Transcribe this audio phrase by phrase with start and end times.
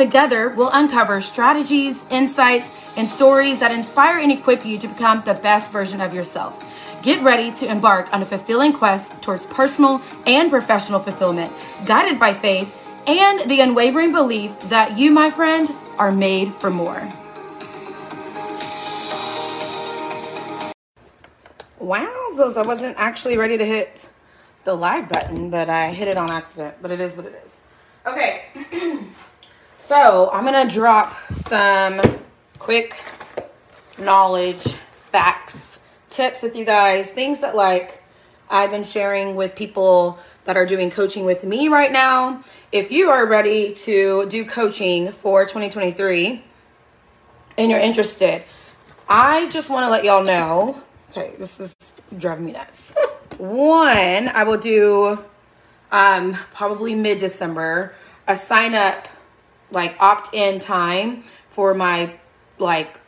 [0.00, 5.34] Together, we'll uncover strategies, insights, and stories that inspire and equip you to become the
[5.34, 6.74] best version of yourself.
[7.02, 11.52] Get ready to embark on a fulfilling quest towards personal and professional fulfillment,
[11.84, 12.74] guided by faith
[13.06, 17.06] and the unwavering belief that you, my friend, are made for more.
[21.78, 24.08] Wowzers, I wasn't actually ready to hit
[24.64, 26.76] the live button, but I hit it on accident.
[26.80, 27.60] But it is what it is.
[28.06, 28.44] Okay.
[29.90, 32.00] So I'm gonna drop some
[32.60, 33.02] quick
[33.98, 34.62] knowledge,
[35.10, 38.00] facts, tips with you guys, things that like
[38.48, 42.40] I've been sharing with people that are doing coaching with me right now.
[42.70, 46.44] If you are ready to do coaching for 2023
[47.58, 48.44] and you're interested,
[49.08, 50.80] I just want to let y'all know.
[51.10, 51.74] Okay, this is
[52.16, 52.94] driving me nuts.
[53.38, 55.18] One, I will do
[55.90, 57.92] um probably mid December
[58.28, 59.08] a sign up
[59.70, 62.14] like opt in time for my
[62.58, 63.00] like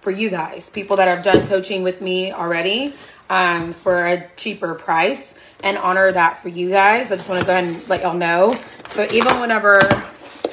[0.00, 2.94] for you guys, people that have done coaching with me already
[3.28, 7.10] um, for a cheaper price and honor that for you guys.
[7.10, 8.56] I just want to go ahead and let y'all know.
[8.88, 9.80] So even whenever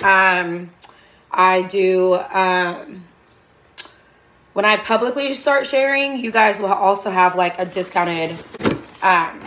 [0.04, 0.72] um,
[1.32, 3.06] I do, um,
[4.54, 8.32] when I publicly start sharing, you guys will also have like a discounted
[9.04, 9.40] um,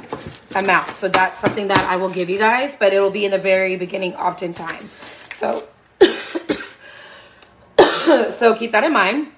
[0.54, 0.90] amount.
[0.90, 3.76] So that's something that I will give you guys, but it'll be in the very
[3.76, 4.88] beginning in time.
[5.32, 5.66] So
[8.30, 9.28] so keep that in mind.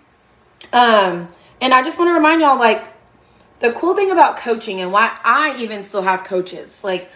[0.72, 1.28] Um,
[1.60, 2.92] and I just want to remind y'all, like,
[3.60, 6.82] the cool thing about coaching and why I even still have coaches.
[6.84, 7.10] Like,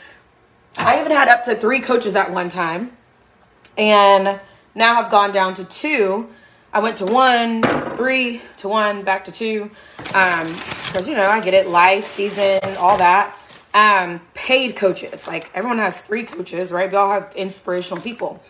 [0.77, 2.97] I even had up to three coaches at one time,
[3.77, 4.41] and
[4.75, 6.29] now I've gone down to two.
[6.73, 7.63] I went to one,
[7.95, 9.71] three to one, back to two,
[10.15, 10.47] um,
[10.87, 13.39] because you know I get it, life, season, all that.
[13.75, 16.91] Um, paid coaches, like everyone has free coaches, right?
[16.91, 18.43] We all have inspirational people.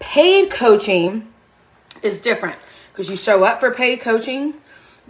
[0.00, 1.28] Paid coaching
[2.02, 2.58] is different.
[2.92, 4.54] Because you show up for paid coaching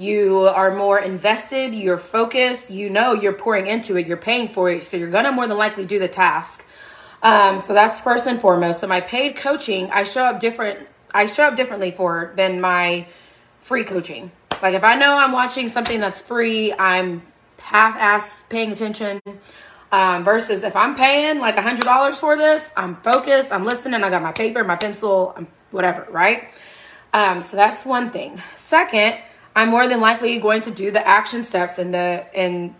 [0.00, 4.70] you are more invested you're focused you know you're pouring into it you're paying for
[4.70, 6.64] it so you're gonna more than likely do the task.
[7.22, 8.80] Um, so that's first and foremost.
[8.80, 10.78] So my paid coaching i show up different
[11.14, 13.06] i show up differently for than my
[13.60, 14.30] free coaching.
[14.62, 17.22] Like if i know i'm watching something that's free i'm
[17.58, 19.20] half-ass paying attention
[19.92, 24.02] um, versus if i'm paying like a hundred dollars for this i'm focused i'm listening
[24.02, 25.36] i got my paper my pencil
[25.70, 26.48] whatever right
[27.12, 28.40] um, so that's one thing.
[28.54, 29.18] Second,
[29.56, 32.74] I'm more than likely going to do the action steps in the in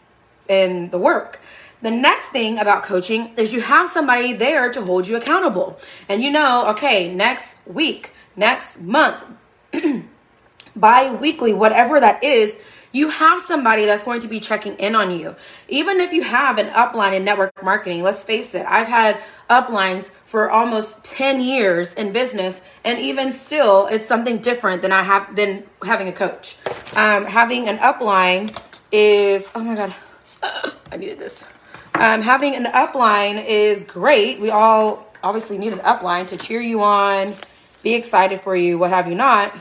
[0.49, 1.41] in the work.
[1.83, 5.79] The next thing about coaching is you have somebody there to hold you accountable.
[6.09, 9.25] And you know, okay, next week, next month,
[10.77, 12.59] bi weekly, whatever that is,
[12.93, 15.37] you have somebody that's going to be checking in on you.
[15.69, 20.11] Even if you have an upline in network marketing, let's face it, I've had uplines
[20.25, 25.35] for almost 10 years in business, and even still, it's something different than I have
[25.37, 26.57] than having a coach.
[26.97, 28.57] Um, having an upline
[28.91, 29.95] is oh my god,
[30.93, 31.47] I needed this.
[31.95, 34.41] Um, having an upline is great.
[34.41, 37.35] We all obviously need an upline to cheer you on,
[37.83, 39.55] be excited for you, what have you not.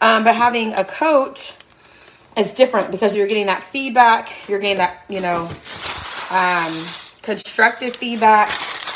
[0.00, 1.54] Um, but having a coach
[2.36, 5.50] is different because you're getting that feedback, you're getting that, you know,
[6.30, 6.72] um,
[7.22, 8.48] constructive feedback.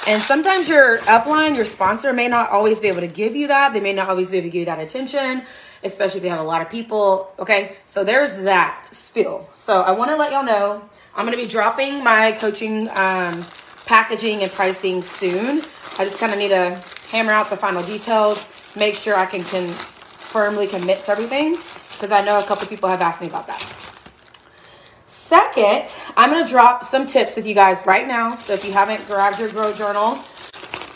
[0.08, 3.72] And sometimes your upline, your sponsor may not always be able to give you that.
[3.72, 5.42] They may not always be able to give you that attention,
[5.82, 7.32] especially if they have a lot of people.
[7.38, 9.48] Okay, so there's that spill.
[9.56, 13.44] So I want to let y'all know I'm going to be dropping my coaching um,
[13.84, 15.58] packaging and pricing soon.
[15.98, 18.46] I just kind of need to hammer out the final details,
[18.76, 21.56] make sure I can, can firmly commit to everything
[21.96, 23.60] because I know a couple people have asked me about that.
[25.06, 28.36] Second, I'm going to drop some tips with you guys right now.
[28.36, 30.18] So if you haven't grabbed your Grow Journal,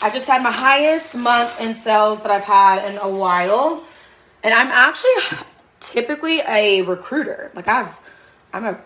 [0.01, 3.83] I just had my highest month in sales that I've had in a while.
[4.43, 5.39] And I'm actually
[5.79, 7.51] typically a recruiter.
[7.55, 7.99] Like I've
[8.53, 8.81] I'm a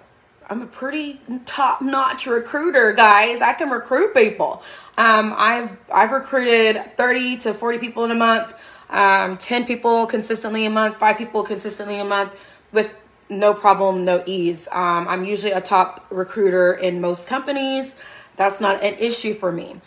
[0.47, 3.41] I'm a pretty top-notch recruiter, guys.
[3.41, 4.61] I can recruit people.
[4.97, 8.53] Um, I've I've recruited 30 to 40 people in a month
[8.89, 12.33] um, 10 people consistently a month, five people consistently a month
[12.71, 12.93] with
[13.29, 14.67] no problem, no ease.
[14.71, 17.95] Um, I'm usually a top recruiter in most companies.
[18.35, 19.81] That's not an issue for me.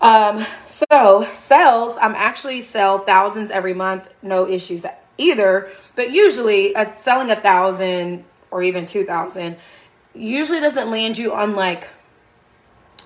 [0.00, 4.86] Um, so sales, I'm actually sell thousands every month, no issues
[5.16, 5.68] either.
[5.96, 9.56] But usually, uh, selling a thousand or even two thousand
[10.14, 11.88] usually doesn't land you on like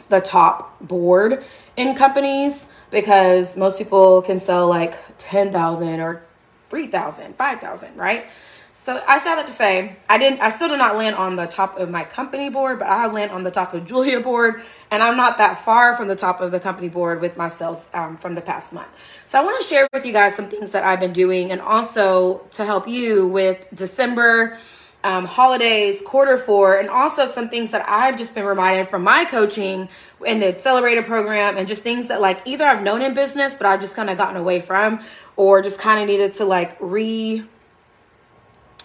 [0.08, 1.44] the top board
[1.76, 6.22] in companies because most people can sell like 10,000 or
[6.70, 8.26] 3,000, 5,000, right?
[8.74, 11.46] So I say that to say I didn't I still did not land on the
[11.46, 15.02] top of my company board, but I land on the top of Julia board, and
[15.02, 18.16] I'm not that far from the top of the company board with my sales um,
[18.16, 18.88] from the past month.
[19.26, 21.60] So I want to share with you guys some things that I've been doing, and
[21.60, 24.56] also to help you with December.
[25.04, 29.25] Um, holidays, quarter four, and also some things that I've just been reminded from my
[29.25, 29.88] coaching
[30.25, 33.66] in the accelerator program and just things that like either I've known in business, but
[33.66, 35.02] I've just kind of gotten away from,
[35.34, 37.44] or just kind of needed to like re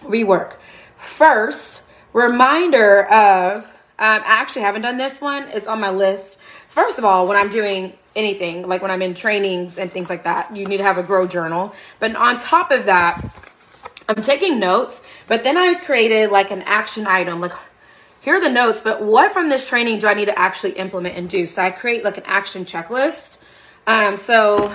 [0.02, 0.56] rework.
[0.96, 1.82] First,
[2.12, 3.64] reminder of,
[4.00, 6.38] um, I actually haven't done this one, it's on my list.
[6.66, 10.10] So, first of all, when I'm doing anything, like when I'm in trainings and things
[10.10, 11.74] like that, you need to have a grow journal.
[12.00, 13.24] But on top of that,
[14.08, 17.52] I'm taking notes, but then I created like an action item, like
[18.22, 21.16] here are the notes, but what from this training do I need to actually implement
[21.16, 21.46] and do?
[21.46, 23.36] So I create like an action checklist.
[23.86, 24.74] Um, so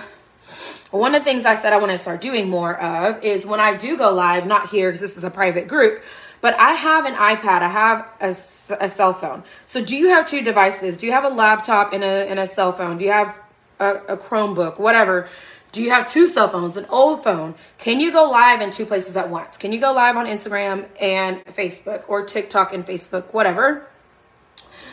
[0.91, 3.59] one of the things I said I want to start doing more of is when
[3.59, 6.03] I do go live, not here because this is a private group,
[6.41, 9.44] but I have an iPad, I have a, a cell phone.
[9.65, 10.95] So do you have two devices?
[10.95, 13.00] Do you have a laptop and a, and a cell phone?
[13.00, 13.39] Do you have
[13.79, 15.27] a, a Chromebook, whatever?
[15.74, 17.56] Do you have two cell phones, an old phone?
[17.80, 19.58] Can you go live in two places at once?
[19.58, 23.88] Can you go live on Instagram and Facebook or TikTok and Facebook, whatever?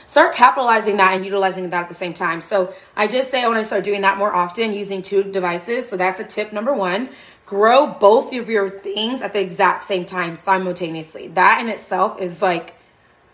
[0.07, 2.41] start capitalizing that and utilizing that at the same time.
[2.41, 5.89] So I did say I want to start doing that more often using two devices.
[5.89, 7.11] So that's a tip number one.
[7.47, 11.29] Grow both of your things at the exact same time simultaneously.
[11.29, 12.75] That in itself is like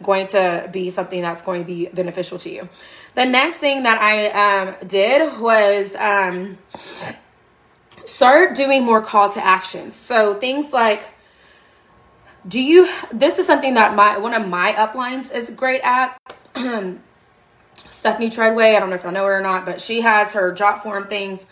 [0.03, 2.69] going to be something that's going to be beneficial to you.
[3.15, 6.59] The next thing that I um, did was um,
[8.07, 9.95] start doing more call to actions.
[9.95, 11.11] So things like,
[12.49, 12.89] do you?
[13.13, 16.17] This is something that my one of my uplines is great at.
[17.91, 20.53] Stephanie Treadway, I don't know if I know her or not, but she has her
[20.55, 21.47] Jotform things.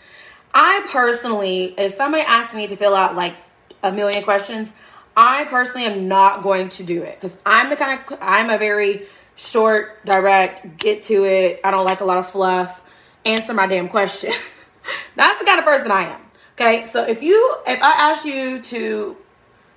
[0.53, 3.35] I personally, if somebody asks me to fill out like
[3.83, 4.71] a million questions,
[5.17, 8.57] I personally am not going to do it because I'm the kind of I'm a
[8.57, 9.03] very
[9.35, 11.59] short, direct, get to it.
[11.63, 12.83] I don't like a lot of fluff.
[13.25, 14.31] Answer my damn question.
[15.15, 16.24] That's the kind of person I am.
[16.57, 19.17] Okay, so if you if I ask you to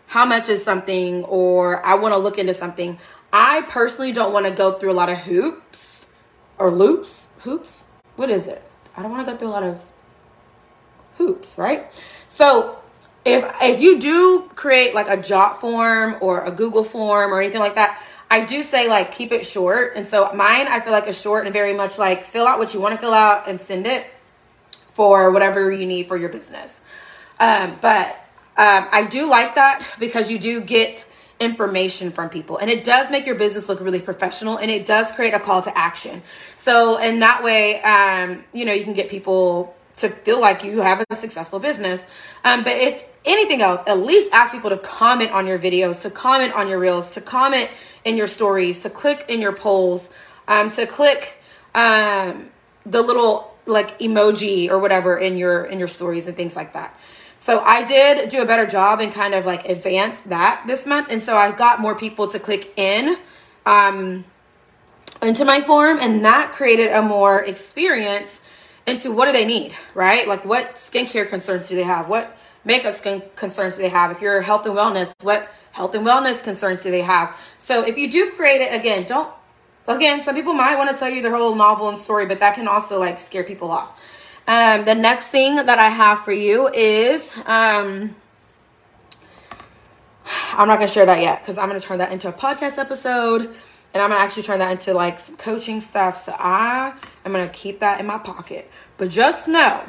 [0.07, 2.99] how much is something or I want to look into something,
[3.33, 6.07] I personally don't want to go through a lot of hoops
[6.57, 7.27] or loops.
[7.41, 7.85] Hoops?
[8.15, 8.63] What is it?
[8.97, 9.85] I don't want to go through a lot of
[11.15, 11.93] hoops, right?
[12.29, 12.79] So
[13.25, 17.75] if if you do create like a Jotform or a Google form or anything like
[17.75, 18.01] that,
[18.31, 19.97] I do say like keep it short.
[19.97, 22.73] And so mine I feel like is short and very much like fill out what
[22.73, 24.07] you want to fill out and send it
[24.99, 26.81] for whatever you need for your business.
[27.39, 28.09] Um, but
[28.57, 31.09] um, I do like that because you do get
[31.39, 35.13] information from people and it does make your business look really professional and it does
[35.13, 36.21] create a call to action
[36.57, 40.81] so in that way um, you know you can get people to feel like you
[40.81, 42.05] have a successful business
[42.43, 46.11] um, but if anything else at least ask people to comment on your videos to
[46.11, 47.71] comment on your reels to comment
[48.05, 50.11] in your stories to click in your polls
[50.49, 51.41] um, to click
[51.77, 52.51] um,
[52.85, 56.99] the little like emoji or whatever in your in your stories and things like that
[57.39, 61.07] so I did do a better job and kind of like advance that this month.
[61.09, 63.17] And so I got more people to click in
[63.65, 64.25] um,
[65.23, 68.41] into my form, and that created a more experience
[68.89, 70.27] into what do they need, right?
[70.27, 72.09] Like what skincare concerns do they have?
[72.09, 74.11] What makeup skin concerns do they have?
[74.11, 77.37] If you're health and wellness, what health and wellness concerns do they have?
[77.59, 79.33] So if you do create it again, don't
[79.89, 82.55] again, some people might want to tell you their whole novel and story, but that
[82.55, 84.01] can also like scare people off.
[84.47, 88.15] Um, the next thing that I have for you is um,
[90.53, 92.33] I'm not going to share that yet because I'm going to turn that into a
[92.33, 93.43] podcast episode
[93.95, 96.17] and I'm going to actually turn that into like some coaching stuff.
[96.19, 98.71] So I am going to keep that in my pocket.
[98.97, 99.85] But just know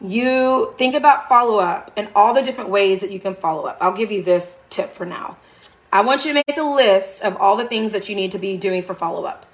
[0.00, 3.78] you think about follow up and all the different ways that you can follow up.
[3.80, 5.36] I'll give you this tip for now.
[5.92, 8.38] I want you to make a list of all the things that you need to
[8.38, 9.46] be doing for follow up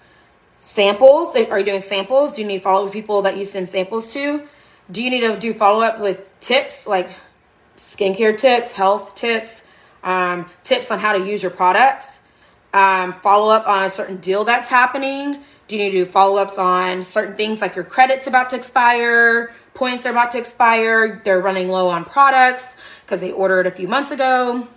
[0.58, 2.32] samples are you doing samples?
[2.32, 4.42] Do you need follow up with people that you send samples to?
[4.90, 7.10] Do you need to do follow up with tips like
[7.76, 9.62] skincare tips health tips
[10.02, 12.20] um, tips on how to use your products?
[12.72, 15.38] Um, follow up on a certain deal that's happening?
[15.66, 19.52] Do you need to do follow-ups on certain things like your credits about to expire
[19.74, 23.88] points are about to expire they're running low on products because they ordered a few
[23.88, 24.68] months ago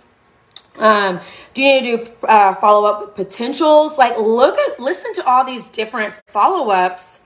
[0.78, 1.20] um,
[1.54, 3.98] do you need to do uh, follow up with potentials?
[3.98, 7.18] Like, look at, listen to all these different follow ups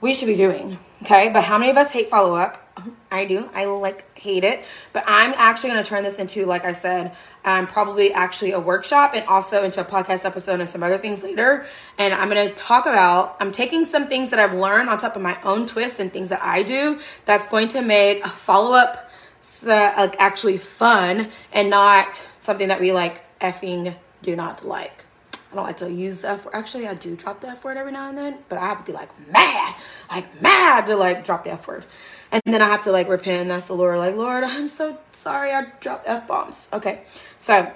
[0.00, 0.78] we should be doing.
[1.02, 2.66] Okay, but how many of us hate follow up?
[3.10, 3.48] I do.
[3.54, 4.64] I like hate it.
[4.92, 8.60] But I'm actually going to turn this into, like I said, um, probably actually a
[8.60, 11.66] workshop and also into a podcast episode and some other things later.
[11.98, 15.16] And I'm going to talk about, I'm taking some things that I've learned on top
[15.16, 18.76] of my own twist and things that I do that's going to make a follow
[18.76, 19.10] up
[19.66, 25.04] uh, actually fun and not something that we like effing do not like.
[25.52, 26.54] I don't like to use the F word.
[26.56, 28.84] Actually, I do drop the F word every now and then, but I have to
[28.84, 29.76] be like mad,
[30.10, 31.86] like mad to like drop the F word.
[32.32, 35.52] And then I have to like repent ask the Lord, like, Lord, I'm so sorry
[35.52, 36.68] I dropped F bombs.
[36.72, 37.02] Okay,
[37.38, 37.72] so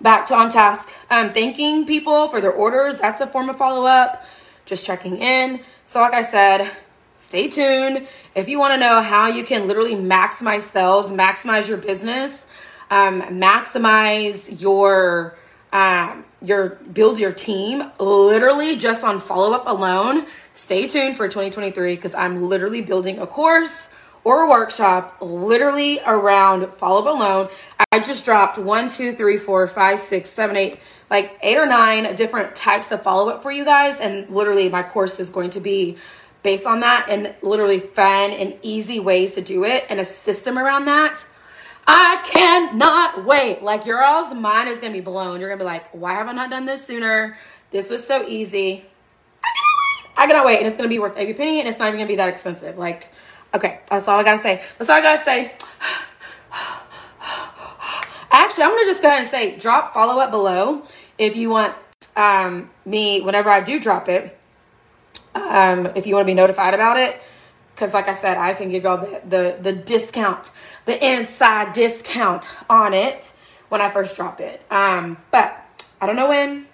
[0.00, 0.92] back to on task.
[1.08, 2.98] Um, thanking people for their orders.
[2.98, 4.24] That's a form of follow up.
[4.64, 5.60] Just checking in.
[5.84, 6.72] So, like I said,
[7.18, 8.08] stay tuned.
[8.34, 12.45] If you want to know how you can literally maximize sales, maximize your business,
[12.90, 15.36] um, maximize your
[15.72, 17.82] um, your build your team.
[17.98, 23.26] Literally just on follow up alone stay tuned for 2023 because i'm literally building a
[23.26, 23.90] course
[24.24, 27.48] or a workshop literally around follow up alone.
[27.92, 32.12] I just dropped one two three four five six seven eight like eight or nine
[32.16, 35.60] different types of follow up for you guys and literally my course is going to
[35.60, 35.96] be
[36.42, 40.58] based on that and literally fun and easy ways to do it and a system
[40.58, 41.24] around that
[41.86, 43.62] I cannot wait.
[43.62, 45.40] Like your all's mind is gonna be blown.
[45.40, 47.36] You're gonna be like, why have I not done this sooner?
[47.70, 48.84] This was so easy.
[49.42, 50.16] I cannot wait.
[50.16, 50.58] I cannot wait.
[50.58, 52.76] And it's gonna be worth every penny and it's not even gonna be that expensive.
[52.76, 53.12] Like,
[53.54, 54.62] okay, that's all I gotta say.
[54.78, 55.52] That's all I gotta say.
[58.32, 60.82] Actually, I'm gonna just go ahead and say drop follow up below
[61.18, 61.74] if you want
[62.16, 64.36] um, me whenever I do drop it.
[65.34, 67.20] Um, if you want to be notified about it
[67.76, 70.50] because like i said i can give y'all the, the the discount
[70.86, 73.34] the inside discount on it
[73.68, 74.62] when i first drop it.
[74.70, 75.62] Um but
[76.00, 76.66] i don't know when.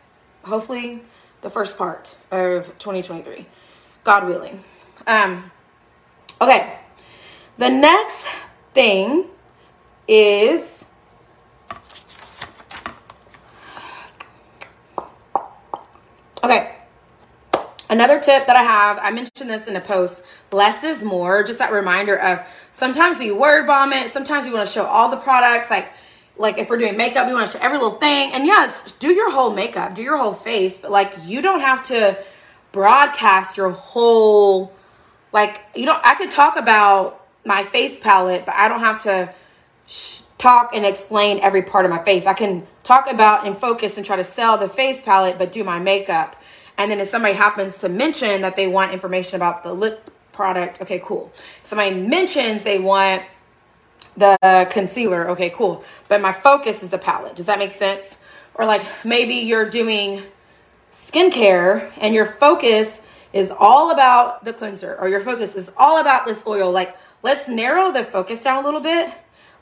[0.44, 1.02] Hopefully
[1.40, 3.46] the first part of 2023
[4.04, 4.62] god willing.
[5.06, 5.50] Um
[6.40, 6.78] okay.
[7.58, 8.26] The next
[8.72, 9.26] thing
[10.06, 10.84] is
[16.44, 16.81] okay
[17.92, 21.42] Another tip that I have, I mentioned this in a post less is more.
[21.42, 25.18] Just that reminder of sometimes we word vomit, sometimes we want to show all the
[25.18, 25.68] products.
[25.68, 25.92] Like,
[26.38, 28.32] like if we're doing makeup, we want to show every little thing.
[28.32, 31.82] And yes, do your whole makeup, do your whole face, but like you don't have
[31.88, 32.18] to
[32.72, 34.72] broadcast your whole
[35.34, 39.34] like you don't I could talk about my face palette, but I don't have to
[39.86, 42.24] sh- talk and explain every part of my face.
[42.24, 45.62] I can talk about and focus and try to sell the face palette, but do
[45.62, 46.36] my makeup
[46.78, 50.80] and then if somebody happens to mention that they want information about the lip product,
[50.80, 51.30] okay, cool.
[51.34, 53.22] If somebody mentions they want
[54.16, 54.36] the
[54.70, 55.84] concealer, okay, cool.
[56.08, 57.36] But my focus is the palette.
[57.36, 58.18] Does that make sense?
[58.54, 60.22] Or like maybe you're doing
[60.92, 63.00] skincare and your focus
[63.32, 66.70] is all about the cleanser or your focus is all about this oil.
[66.70, 69.10] Like let's narrow the focus down a little bit.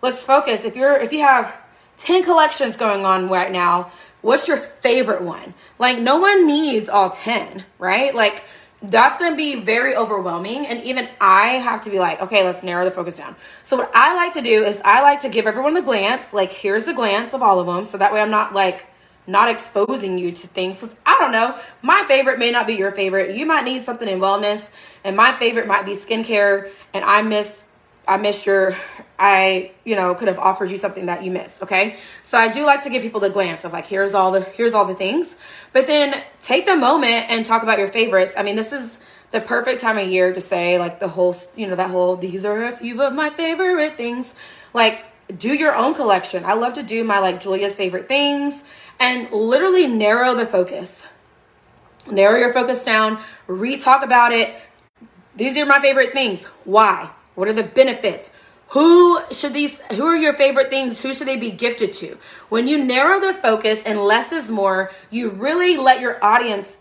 [0.02, 0.64] Let's focus.
[0.64, 1.56] If you're if you have
[1.98, 5.54] 10 collections going on right now, What's your favorite one?
[5.78, 8.14] Like, no one needs all 10, right?
[8.14, 8.44] Like,
[8.82, 10.66] that's going to be very overwhelming.
[10.66, 13.36] And even I have to be like, okay, let's narrow the focus down.
[13.62, 16.52] So, what I like to do is I like to give everyone the glance, like,
[16.52, 17.84] here's the glance of all of them.
[17.84, 18.86] So that way I'm not like,
[19.26, 20.94] not exposing you to things.
[21.06, 23.36] I don't know, my favorite may not be your favorite.
[23.36, 24.68] You might need something in wellness,
[25.04, 27.64] and my favorite might be skincare, and I miss
[28.08, 28.76] I missed your,
[29.18, 31.62] I, you know, could have offered you something that you missed.
[31.62, 31.96] Okay.
[32.22, 34.74] So I do like to give people the glance of like, here's all the, here's
[34.74, 35.36] all the things,
[35.72, 38.34] but then take the moment and talk about your favorites.
[38.36, 38.98] I mean, this is
[39.30, 42.44] the perfect time of year to say like the whole, you know, that whole, these
[42.44, 44.34] are a few of my favorite things.
[44.74, 45.04] Like,
[45.36, 46.44] do your own collection.
[46.44, 48.64] I love to do my like Julia's favorite things
[48.98, 51.06] and literally narrow the focus.
[52.10, 54.54] Narrow your focus down, re talk about it.
[55.36, 56.44] These are my favorite things.
[56.64, 57.10] Why?
[57.40, 58.30] What are the benefits?
[58.68, 61.00] Who should these who are your favorite things?
[61.00, 62.18] Who should they be gifted to?
[62.50, 66.76] When you narrow the focus and less is more, you really let your audience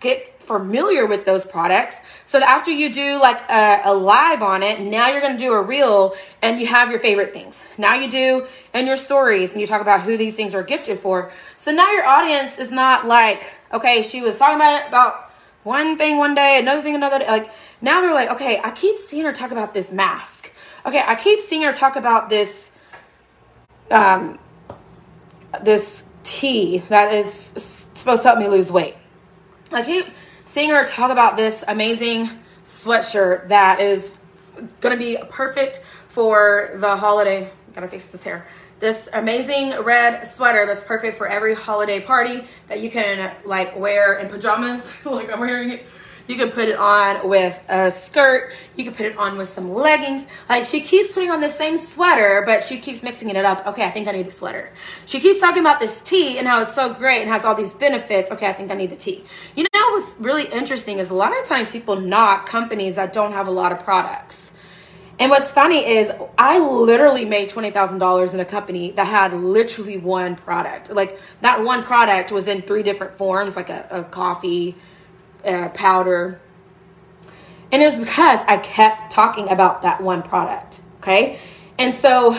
[0.00, 4.62] get familiar with those products so that after you do like a, a live on
[4.62, 7.94] it now you're going to do a reel and you have your favorite things now
[7.94, 11.32] you do in your stories and you talk about who these things are gifted for
[11.56, 15.32] so now your audience is not like okay she was talking about about
[15.64, 17.50] one thing one day another thing another day like
[17.80, 20.52] now they're like, okay, I keep seeing her talk about this mask.
[20.86, 22.70] Okay, I keep seeing her talk about this
[23.90, 24.38] um
[25.62, 27.34] this tea that is
[27.94, 28.96] supposed to help me lose weight.
[29.72, 30.06] I keep
[30.44, 32.30] seeing her talk about this amazing
[32.64, 34.18] sweatshirt that is
[34.80, 37.50] going to be perfect for the holiday.
[37.74, 38.46] Gotta fix this hair.
[38.80, 44.18] This amazing red sweater that's perfect for every holiday party that you can like wear
[44.18, 45.86] in pajamas, like I'm wearing it
[46.28, 48.52] You can put it on with a skirt.
[48.76, 50.26] You can put it on with some leggings.
[50.48, 53.66] Like she keeps putting on the same sweater, but she keeps mixing it up.
[53.66, 54.70] Okay, I think I need the sweater.
[55.06, 57.72] She keeps talking about this tea and how it's so great and has all these
[57.72, 58.30] benefits.
[58.30, 59.24] Okay, I think I need the tea.
[59.56, 63.32] You know what's really interesting is a lot of times people knock companies that don't
[63.32, 64.52] have a lot of products.
[65.18, 70.36] And what's funny is I literally made $20,000 in a company that had literally one
[70.36, 70.90] product.
[70.92, 74.76] Like that one product was in three different forms, like a, a coffee,
[75.44, 76.40] a powder.
[77.70, 80.80] And it was because I kept talking about that one product.
[80.98, 81.38] Okay.
[81.78, 82.38] And so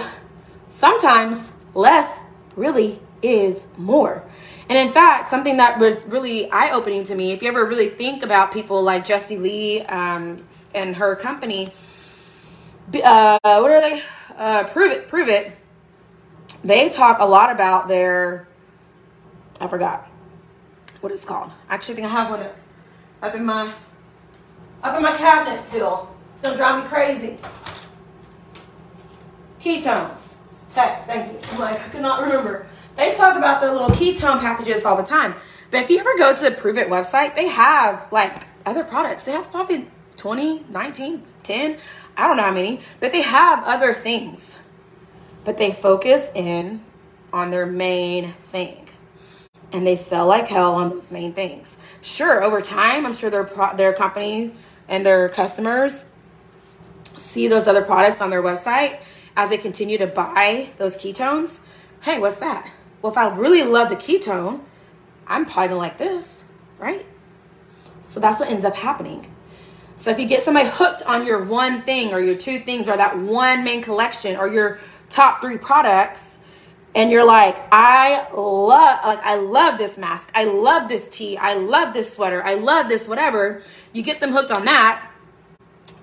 [0.68, 2.20] sometimes less
[2.56, 4.24] really is more.
[4.70, 7.90] And in fact, something that was really eye opening to me, if you ever really
[7.90, 11.70] think about people like Jessie Lee um, and her company,
[13.04, 14.02] uh, what are they?
[14.38, 15.52] Uh, Pruvit, prove it.
[16.64, 18.48] They talk a lot about their.
[19.60, 20.08] I forgot
[21.02, 21.52] what it's called.
[21.68, 22.46] I actually think I have one
[23.22, 23.74] up in my
[24.84, 26.10] up in my cabinet still.
[26.32, 27.38] It's gonna drive me crazy.
[29.62, 30.36] Ketones.
[30.72, 31.40] Okay, thank you.
[31.52, 32.68] I'm like I cannot remember.
[32.96, 35.36] They talk about their little ketone packages all the time.
[35.72, 39.24] But if you ever go to the Pruvit website, they have like other products.
[39.24, 41.78] They have probably 20, 19, 10.
[42.18, 44.60] I don't know how many, but they have other things.
[45.46, 46.84] But they focus in
[47.32, 48.90] on their main thing.
[49.72, 51.78] And they sell like hell on those main things.
[52.02, 54.54] Sure, over time, I'm sure their their company
[54.88, 56.06] and their customers
[57.18, 59.00] see those other products on their website
[59.36, 61.60] as they continue to buy those ketones.
[62.02, 62.70] Hey, what's that?
[63.02, 64.62] Well, if I really love the ketone,
[65.28, 66.44] I'm probably gonna like this,
[66.78, 67.06] right?
[68.02, 69.32] So that's what ends up happening.
[69.96, 72.98] So if you get somebody hooked on your one thing or your two things or
[72.98, 76.39] that one main collection or your top three products,
[76.96, 81.56] and you're like, I love like I love this mask, I love this tea, I
[81.56, 83.62] love this sweater, I love this whatever,
[83.94, 85.10] you get them hooked on that,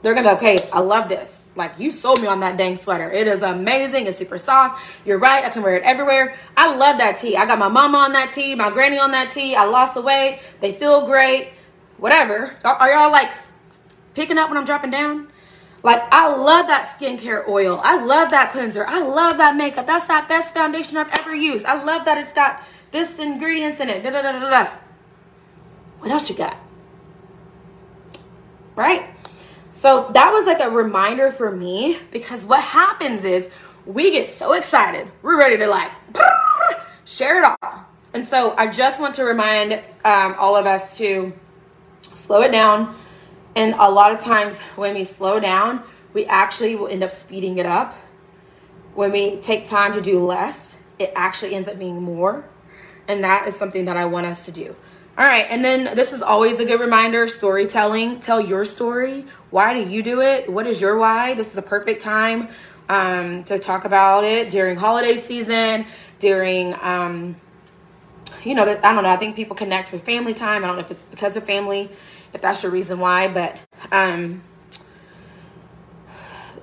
[0.02, 1.48] they're gonna be okay, I love this.
[1.56, 3.10] Like you sold me on that dang sweater.
[3.10, 4.06] It is amazing.
[4.06, 4.84] It's super soft.
[5.06, 5.42] You're right.
[5.42, 6.34] I can wear it everywhere.
[6.54, 7.34] I love that tea.
[7.34, 9.56] I got my mama on that tea, my granny on that tea.
[9.56, 10.40] I lost the weight.
[10.60, 11.52] They feel great.
[11.96, 12.54] Whatever.
[12.62, 13.30] Are y'all like
[14.16, 15.28] picking up when I'm dropping down.
[15.86, 17.80] Like, I love that skincare oil.
[17.80, 18.84] I love that cleanser.
[18.84, 19.86] I love that makeup.
[19.86, 21.64] That's that best foundation I've ever used.
[21.64, 24.02] I love that it's got this ingredients in it.
[24.02, 24.72] Da, da, da, da, da.
[26.00, 26.56] What else you got?
[28.74, 29.10] Right?
[29.70, 33.48] So that was like a reminder for me because what happens is
[33.84, 35.08] we get so excited.
[35.22, 35.92] We're ready to like
[37.04, 37.84] share it all.
[38.12, 41.32] And so I just want to remind um, all of us to
[42.14, 42.96] slow it down
[43.56, 47.56] and a lot of times when we slow down, we actually will end up speeding
[47.56, 47.94] it up.
[48.94, 52.48] When we take time to do less, it actually ends up being more.
[53.08, 54.76] And that is something that I want us to do.
[55.18, 58.20] All right, and then this is always a good reminder storytelling.
[58.20, 59.24] Tell your story.
[59.48, 60.52] Why do you do it?
[60.52, 61.32] What is your why?
[61.32, 62.48] This is a perfect time
[62.90, 65.86] um, to talk about it during holiday season,
[66.18, 67.36] during, um,
[68.44, 69.08] you know, I don't know.
[69.08, 70.62] I think people connect with family time.
[70.62, 71.88] I don't know if it's because of family
[72.36, 73.58] if that's your reason why, but
[73.90, 74.44] um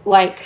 [0.05, 0.45] like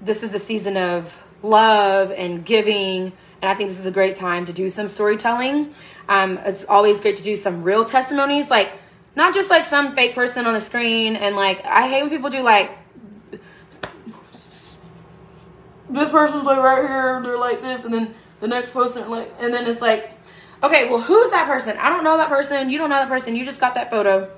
[0.00, 3.12] this is the season of love and giving
[3.44, 5.74] and I think this is a great time to do some storytelling.
[6.08, 8.72] Um, it's always great to do some real testimonies, like
[9.14, 11.14] not just like some fake person on the screen.
[11.14, 12.70] And like, I hate when people do like,
[15.90, 19.52] this person's like right here, they're like this, and then the next person like, and
[19.52, 20.10] then it's like,
[20.64, 21.76] Okay, well, who's that person?
[21.78, 22.70] I don't know that person.
[22.70, 23.36] You don't know that person.
[23.36, 24.30] You just got that photo.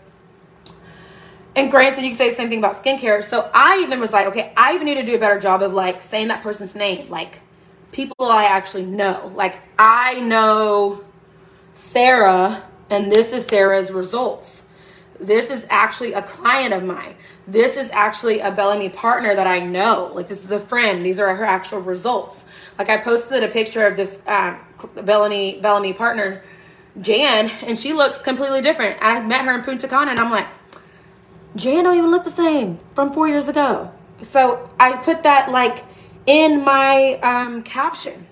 [1.54, 3.22] And granted, you can say the same thing about skincare.
[3.22, 5.72] So I even was like, okay, I even need to do a better job of
[5.72, 7.08] like saying that person's name.
[7.08, 7.42] Like
[7.92, 9.32] people I actually know.
[9.36, 11.04] Like I know
[11.72, 14.64] Sarah, and this is Sarah's results.
[15.20, 17.14] This is actually a client of mine.
[17.46, 20.10] This is actually a Bellamy partner that I know.
[20.14, 21.04] Like this is a friend.
[21.04, 22.44] These are her actual results.
[22.78, 24.58] Like I posted a picture of this um,
[24.94, 26.42] Bellamy Bellamy partner,
[27.00, 28.98] Jan, and she looks completely different.
[29.00, 30.48] I met her in Punta Cana, and I'm like,
[31.54, 33.90] Jan don't even look the same from four years ago.
[34.20, 35.84] So I put that like
[36.26, 38.26] in my um, caption.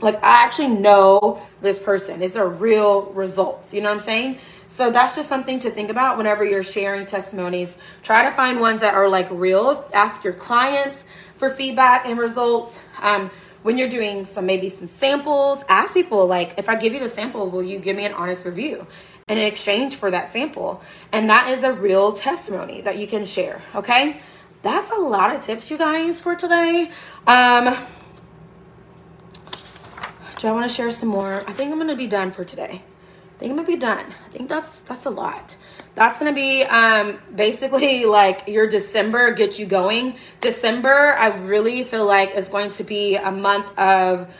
[0.00, 2.20] Like I actually know this person.
[2.20, 3.72] These are real results.
[3.72, 4.38] You know what I'm saying?
[4.74, 7.76] So that's just something to think about whenever you're sharing testimonies.
[8.02, 9.88] Try to find ones that are like real.
[9.94, 11.04] Ask your clients
[11.36, 12.82] for feedback and results.
[13.00, 13.30] Um,
[13.62, 17.08] when you're doing some maybe some samples, ask people like, if I give you the
[17.08, 18.84] sample, will you give me an honest review?
[19.28, 20.82] in exchange for that sample.
[21.10, 23.62] And that is a real testimony that you can share.
[23.74, 24.20] Okay.
[24.60, 26.90] That's a lot of tips, you guys, for today.
[27.26, 27.74] Um,
[30.36, 31.36] do I want to share some more?
[31.46, 32.82] I think I'm gonna be done for today.
[33.34, 34.06] I think I'm gonna be done.
[34.26, 35.56] I think that's that's a lot.
[35.94, 40.16] that's gonna be um, basically like your December get you going.
[40.40, 44.32] December, I really feel like is going to be a month of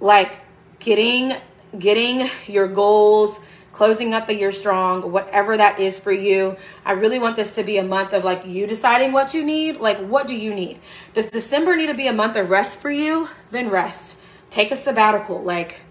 [0.00, 0.38] like
[0.78, 1.32] getting
[1.78, 3.40] getting your goals
[3.76, 6.56] closing up the year strong, whatever that is for you.
[6.86, 9.76] I really want this to be a month of like you deciding what you need.
[9.76, 10.78] Like, what do you need?
[11.12, 13.28] Does December need to be a month of rest for you?
[13.50, 14.18] Then rest.
[14.48, 15.42] Take a sabbatical.
[15.42, 15.82] Like,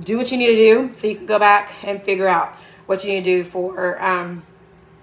[0.00, 2.54] do what you need to do so you can go back and figure out
[2.86, 4.42] what you need to do for um,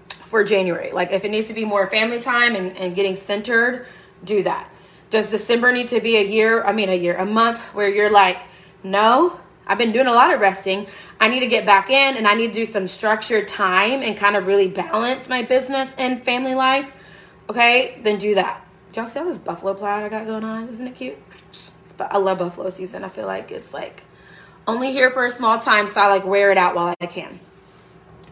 [0.10, 0.92] for January.
[0.92, 3.88] Like, if it needs to be more family time and, and getting centered,
[4.24, 4.70] do that.
[5.10, 6.64] Does December need to be a year?
[6.64, 8.44] I mean, a year, a month where you're like,
[8.84, 10.86] no, I've been doing a lot of resting.
[11.20, 14.16] I need to get back in and I need to do some structured time and
[14.16, 16.92] kind of really balance my business and family life.
[17.50, 18.66] Okay, then do that.
[18.96, 20.68] Y'all see all this buffalo plaid I got going on?
[20.70, 21.18] Isn't it cute?
[21.98, 23.04] But I love buffalo season.
[23.04, 24.04] I feel like it's like
[24.70, 27.40] only here for a small time, so I like wear it out while I can.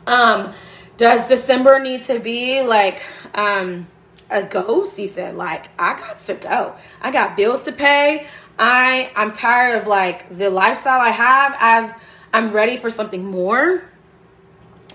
[0.05, 0.53] Um,
[0.97, 3.01] does December need to be like
[3.33, 3.87] um
[4.29, 5.35] a go season?
[5.35, 6.75] Like I got to go.
[7.01, 8.27] I got bills to pay.
[8.59, 11.57] I I'm tired of like the lifestyle I have.
[11.59, 12.01] I've
[12.33, 13.83] I'm ready for something more.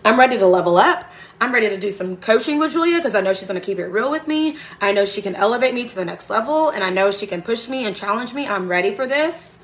[0.05, 1.05] I'm ready to level up.
[1.41, 3.81] I'm ready to do some coaching with Julia because I know she's going to keep
[3.81, 4.57] it real with me.
[4.81, 7.43] I know she can elevate me to the next level and I know she can
[7.43, 8.47] push me and challenge me.
[8.47, 9.59] I'm ready for this.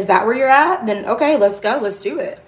[0.00, 0.86] Is that where you're at?
[0.86, 1.78] Then okay, let's go.
[1.82, 2.38] Let's do it.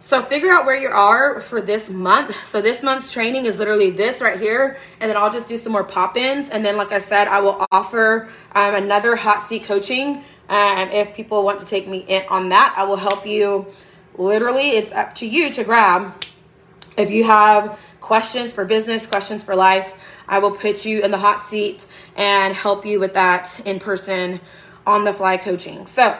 [0.00, 2.34] So figure out where you are for this month.
[2.44, 5.72] So this month's training is literally this right here, and then I'll just do some
[5.72, 6.50] more pop-ins.
[6.50, 10.16] And then, like I said, I will offer um, another hot seat coaching.
[10.50, 13.66] Um, if people want to take me in on that, I will help you.
[14.16, 16.14] Literally, it's up to you to grab.
[16.98, 19.94] If you have questions for business, questions for life,
[20.28, 24.40] I will put you in the hot seat and help you with that in person
[24.86, 25.86] on the fly coaching.
[25.86, 26.18] So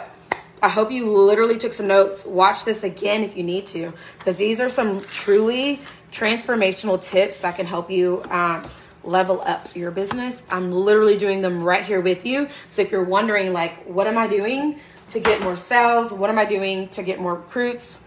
[0.63, 2.25] I hope you literally took some notes.
[2.25, 5.81] Watch this again if you need to, because these are some truly
[6.13, 8.65] transformational tips that can help you um,
[9.03, 10.43] level up your business.
[10.51, 12.49] I'm literally doing them right here with you.
[12.69, 16.13] So if you're wondering, like, what am I doing to get more sales?
[16.13, 18.01] What am I doing to get more recruits?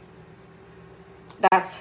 [1.52, 1.80] That's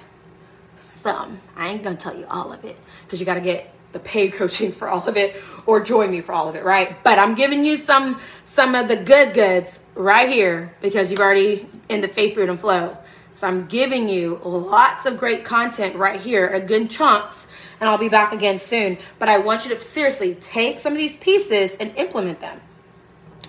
[0.77, 1.41] some.
[1.55, 4.33] I ain't gonna tell you all of it because you got to get the paid
[4.35, 7.03] coaching for all of it or join me for all of it, right?
[7.05, 11.67] But I'm giving you some some of the good goods right here because you've already
[11.89, 12.97] in the faith fruit and flow.
[13.31, 17.47] So I'm giving you lots of great content right here, a good chunks,
[17.81, 18.99] and I'll be back again soon.
[19.19, 22.61] But I want you to seriously take some of these pieces and implement them.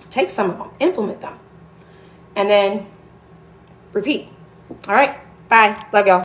[0.09, 1.37] Take some of them, implement them,
[2.35, 2.87] and then
[3.91, 4.29] repeat.
[4.87, 5.17] All right,
[5.49, 5.85] bye.
[5.91, 6.21] Love y'all.